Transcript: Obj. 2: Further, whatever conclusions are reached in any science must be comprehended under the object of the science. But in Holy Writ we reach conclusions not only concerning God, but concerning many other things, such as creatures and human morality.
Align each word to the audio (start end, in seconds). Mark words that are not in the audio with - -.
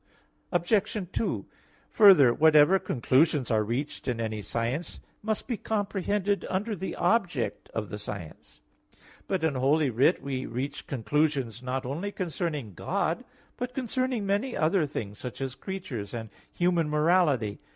Obj. 0.51 1.07
2: 1.13 1.45
Further, 1.91 2.33
whatever 2.33 2.79
conclusions 2.79 3.51
are 3.51 3.63
reached 3.63 4.07
in 4.07 4.19
any 4.19 4.41
science 4.41 4.99
must 5.21 5.47
be 5.47 5.57
comprehended 5.57 6.43
under 6.49 6.75
the 6.75 6.95
object 6.95 7.69
of 7.69 7.89
the 7.89 7.99
science. 7.99 8.61
But 9.27 9.43
in 9.43 9.53
Holy 9.53 9.91
Writ 9.91 10.19
we 10.23 10.47
reach 10.47 10.87
conclusions 10.87 11.61
not 11.61 11.85
only 11.85 12.11
concerning 12.11 12.73
God, 12.73 13.23
but 13.57 13.75
concerning 13.75 14.25
many 14.25 14.57
other 14.57 14.87
things, 14.87 15.19
such 15.19 15.39
as 15.39 15.53
creatures 15.53 16.15
and 16.15 16.31
human 16.51 16.89
morality. 16.89 17.59